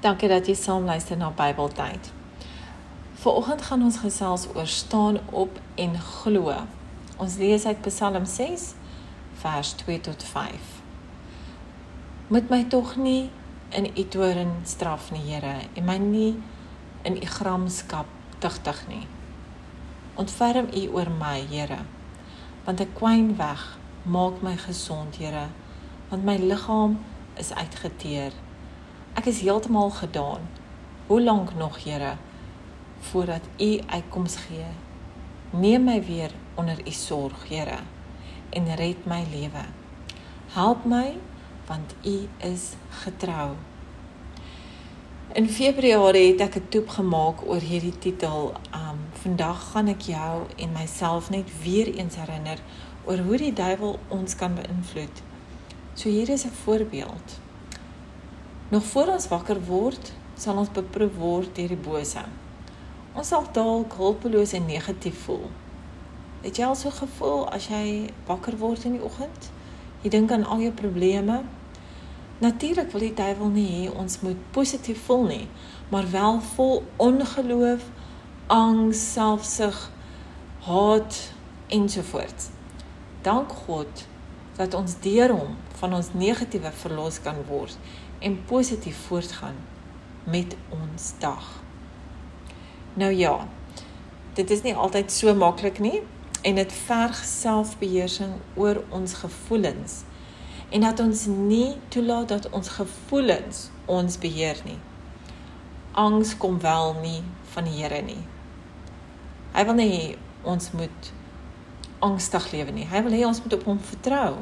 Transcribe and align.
Dankie 0.00 0.28
dat 0.28 0.44
jy 0.44 0.52
saam 0.54 0.84
luister 0.84 1.16
na 1.16 1.30
Bybeltyd. 1.32 2.10
Vanoggend 3.16 3.62
gaan 3.62 3.82
ons 3.82 3.96
gesels 3.96 4.42
oor 4.52 4.66
staan 4.68 5.16
op 5.32 5.56
en 5.74 5.94
glo. 5.98 6.52
Ons 7.16 7.36
lees 7.40 7.64
uit 7.64 7.80
Psalm 7.80 8.26
6 8.28 8.74
vers 9.40 9.72
2 9.72 10.00
tot 10.00 10.22
5. 10.22 10.52
Moet 12.28 12.52
my 12.52 12.64
tog 12.68 12.96
nie 13.00 13.30
in 13.72 13.88
u 13.96 14.04
toorn 14.12 14.52
straf 14.68 15.08
nie, 15.10 15.24
Here, 15.32 15.64
en 15.74 15.84
my 15.84 15.96
nie 15.96 16.36
in 17.02 17.16
u 17.16 17.26
gramskap 17.26 18.06
tigtig 18.38 18.82
nie. 18.88 19.06
Ontferm 20.14 20.68
u 20.76 20.88
oor 20.92 21.08
my, 21.10 21.40
Here, 21.48 21.78
want 22.64 22.80
'n 22.80 22.92
kwyn 22.92 23.36
weg 23.36 23.78
maak 24.04 24.42
my 24.42 24.56
gesond, 24.56 25.16
Here, 25.16 25.48
want 26.10 26.24
my 26.24 26.36
liggaam 26.36 26.98
is 27.36 27.52
uitgeteer. 27.52 28.32
Ek 29.16 29.26
is 29.26 29.38
heeltemal 29.40 29.90
gedaan. 29.90 30.42
Hoe 31.06 31.22
lank 31.22 31.54
nog, 31.54 31.84
Here, 31.84 32.16
voordat 33.00 33.40
U 33.58 33.80
uitkoms 33.86 34.36
gee? 34.36 34.66
Neem 35.50 35.84
my 35.84 36.02
weer 36.04 36.30
onder 36.54 36.76
U 36.86 36.90
sorg, 36.90 37.48
Here, 37.48 37.78
en 38.50 38.74
red 38.74 39.06
my 39.06 39.24
lewe. 39.30 39.64
Help 40.52 40.84
my 40.84 41.16
want 41.66 41.94
U 42.04 42.28
is 42.36 42.74
getrou. 42.88 43.56
In 45.32 45.48
Februarie 45.48 46.32
het 46.32 46.40
ek 46.40 46.56
'n 46.56 46.68
toep 46.68 46.88
gemaak 46.88 47.40
oor 47.48 47.60
hierdie 47.60 47.98
titel. 47.98 48.52
Um 48.74 49.00
vandag 49.12 49.70
gaan 49.70 49.88
ek 49.88 50.00
jou 50.00 50.46
en 50.56 50.72
myself 50.72 51.30
net 51.30 51.48
weer 51.62 51.94
eens 51.94 52.16
herinner 52.16 52.58
oor 53.04 53.18
hoe 53.18 53.36
die 53.36 53.52
duiwel 53.52 53.98
ons 54.08 54.36
kan 54.36 54.54
beïnvloed. 54.54 55.22
So 55.94 56.08
hier 56.08 56.28
is 56.28 56.44
'n 56.44 56.56
voorbeeld. 56.64 57.45
Nog 58.68 58.84
voor 58.84 59.06
ons 59.06 59.28
wakker 59.28 59.60
word, 59.64 60.08
sal 60.34 60.56
ons 60.58 60.70
beproef 60.74 61.14
word 61.20 61.52
deur 61.54 61.70
die 61.70 61.78
bose. 61.78 62.22
Ons 63.14 63.28
sal 63.30 63.44
dalk 63.54 63.92
hulpeloos 63.94 64.56
en 64.58 64.64
negatief 64.66 65.20
voel. 65.22 65.44
Het 66.42 66.58
jy 66.58 66.64
al 66.66 66.74
so 66.74 66.90
gevoel 66.90 67.44
as 67.54 67.68
jy 67.70 68.08
wakker 68.26 68.56
word 68.58 68.82
in 68.88 68.96
die 68.98 69.04
oggend? 69.06 69.52
Jy 70.02 70.10
dink 70.16 70.34
aan 70.34 70.42
al 70.42 70.64
jou 70.64 70.72
probleme. 70.74 71.44
Natuurlik 72.42 72.90
wil 72.90 73.04
die 73.06 73.12
duiwel 73.14 73.52
nie 73.54 73.68
hê 73.70 73.84
ons 73.94 74.18
moet 74.26 74.40
positief 74.50 74.98
voel 75.06 75.22
nie, 75.30 75.46
maar 75.94 76.10
wel 76.10 76.42
vol 76.56 76.82
ongeloof, 77.06 77.86
angs, 78.50 79.04
selfsug, 79.12 79.78
haat 80.66 81.20
ensovoorts. 81.70 82.50
Dank 83.22 83.54
God 83.62 84.08
dat 84.58 84.74
ons 84.74 84.98
deur 85.06 85.38
hom 85.38 85.54
van 85.78 85.94
ons 85.94 86.10
negatiewe 86.18 86.74
verlos 86.82 87.22
kan 87.22 87.38
word 87.46 87.78
en 88.18 88.44
positief 88.44 88.96
voortgaan 89.06 89.56
met 90.24 90.56
ons 90.68 91.12
dag. 91.18 91.62
Nou 92.94 93.12
ja, 93.12 93.48
dit 94.34 94.50
is 94.50 94.62
nie 94.62 94.74
altyd 94.74 95.12
so 95.12 95.34
maklik 95.34 95.78
nie 95.78 96.02
en 96.42 96.54
dit 96.54 96.72
verg 96.72 97.24
selfbeheersing 97.24 98.32
oor 98.54 98.82
ons 98.88 99.14
gevoelens 99.14 100.02
en 100.68 100.80
dat 100.80 101.00
ons 101.00 101.26
nie 101.26 101.76
toelaat 101.88 102.28
dat 102.28 102.50
ons 102.50 102.68
gevoelens 102.68 103.68
ons 103.84 104.18
beheer 104.18 104.58
nie. 104.64 104.78
Angs 105.92 106.36
kom 106.36 106.60
wel 106.60 106.94
nie 107.02 107.22
van 107.54 107.64
die 107.64 107.76
Here 107.78 108.02
nie. 108.02 108.22
Hy 109.54 109.64
wil 109.64 109.78
nie 109.78 110.16
ons 110.42 110.72
moet 110.72 111.12
angstig 112.04 112.50
lewe 112.52 112.74
nie. 112.74 112.86
Hy 112.90 113.02
wil 113.06 113.14
hê 113.16 113.22
ons 113.26 113.40
moet 113.42 113.54
op 113.56 113.64
hom 113.70 113.78
vertrou. 113.80 114.32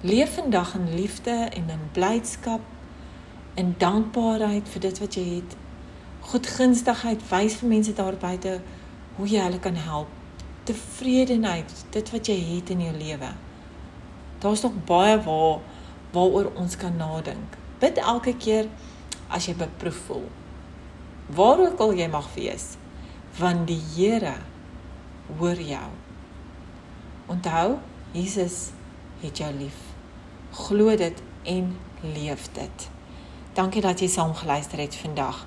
Leef 0.00 0.34
vandag 0.34 0.74
in 0.74 0.94
liefde 0.94 1.30
en 1.30 1.70
in 1.70 1.90
blydskap 1.92 2.60
en 3.54 3.74
dankbaarheid 3.78 4.68
vir 4.68 4.80
dit 4.80 4.98
wat 5.02 5.16
jy 5.18 5.24
het. 5.26 5.56
Goedgunstigheid 6.20 7.24
wys 7.32 7.56
vir 7.58 7.68
mense 7.72 7.94
daar 7.98 8.14
buite 8.14 8.60
hoe 9.16 9.26
jy 9.26 9.42
hulle 9.42 9.58
kan 9.58 9.74
help. 9.74 10.12
Tevredenheid, 10.70 11.74
dit 11.90 12.12
wat 12.14 12.30
jy 12.30 12.36
het 12.52 12.70
in 12.70 12.84
jou 12.86 12.92
lewe. 12.94 13.32
Daar's 14.38 14.62
nog 14.62 14.78
baie 14.86 15.18
waar 15.26 15.58
waaroor 16.14 16.52
ons 16.54 16.78
kan 16.78 16.94
nadink. 16.96 17.58
Bid 17.82 17.98
elke 17.98 18.36
keer 18.38 18.70
as 19.34 19.50
jy 19.50 19.56
beproef 19.58 19.98
voel. 20.06 20.30
Waar 21.26 21.66
ook 21.66 21.82
al 21.82 21.98
jy 21.98 22.06
mag 22.14 22.30
wees, 22.38 22.76
want 23.42 23.66
die 23.66 23.82
Here 23.96 24.36
hoor 25.42 25.58
jou. 25.58 25.90
Onthou, 27.26 27.80
Jesus 28.14 28.68
het 29.18 29.42
jou 29.42 29.50
lief 29.58 29.88
glo 30.50 30.96
dit 30.96 31.22
en 31.42 31.76
leef 32.00 32.48
dit. 32.52 32.88
Dankie 33.52 33.82
dat 33.82 34.00
jy 34.00 34.08
saam 34.08 34.34
geluister 34.34 34.78
het 34.78 34.96
vandag. 34.96 35.46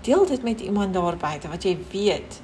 Deel 0.00 0.26
dit 0.26 0.42
met 0.42 0.60
iemand 0.60 0.94
daar 0.94 1.16
buite 1.16 1.48
wat 1.48 1.62
jy 1.62 1.76
weet 1.90 2.40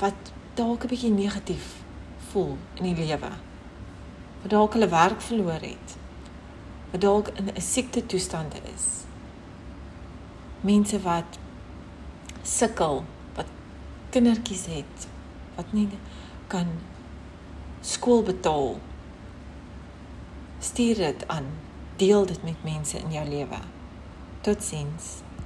wat 0.00 0.32
dalk 0.54 0.84
'n 0.84 0.88
bietjie 0.88 1.10
negatief 1.10 1.84
voel 2.30 2.56
in 2.74 2.94
die 2.94 3.06
lewe. 3.06 3.30
Wat 4.42 4.50
dalk 4.50 4.72
hulle 4.72 4.88
werk 4.88 5.20
verloor 5.20 5.60
het. 5.60 5.96
Wat 6.90 7.00
dalk 7.00 7.28
in 7.28 7.50
'n 7.54 7.60
siekte 7.60 8.06
toestand 8.06 8.54
is. 8.74 9.04
Mense 10.60 11.00
wat 11.00 11.38
sukkel, 12.42 13.04
wat 13.34 13.46
kindertjies 14.10 14.66
het 14.66 15.08
wat 15.54 15.72
nie 15.72 15.88
kan 16.46 16.66
skool 17.80 18.22
betaal 18.22 18.76
Stuur 20.64 20.94
dit 20.94 21.28
aan. 21.28 21.44
Deel 21.96 22.26
dit 22.26 22.42
met 22.42 22.62
mense 22.64 22.98
in 22.98 23.12
jou 23.12 23.28
lewe. 23.28 23.58
Totsiens. 24.40 25.23